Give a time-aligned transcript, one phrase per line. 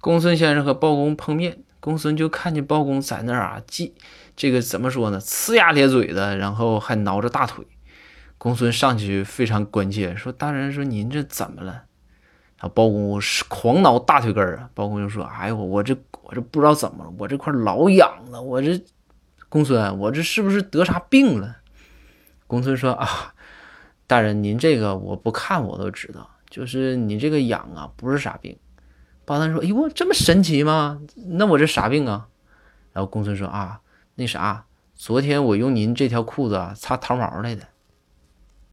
[0.00, 3.94] 公孙先生和包公碰面，公孙就看见包公在那儿啊，既
[4.36, 7.66] 这个怎么说呢，呲牙咧嘴的，然后还挠着大腿。
[8.38, 11.72] 公孙上去非常关切，说：“大人，说您这怎么了？”
[12.56, 14.70] 然后包公是狂挠大腿根儿啊。
[14.74, 18.40] 包公就说：“哎呦，我这我这不知道怎么了，我这块老痒了。
[18.40, 18.80] 我这
[19.48, 21.56] 公孙，我这是不是得啥病了？”
[22.46, 23.34] 公孙说：“啊，
[24.06, 28.56] 大人，您这个我不看我都知道，就是你这个痒啊，不是啥病。”
[29.28, 31.02] 巴丹说：“哎呦，这么神奇吗？
[31.14, 32.28] 那我这啥病啊？”
[32.94, 33.80] 然后公孙说：“啊，
[34.14, 34.64] 那啥，
[34.94, 37.64] 昨天我用您这条裤子啊擦桃毛来的。”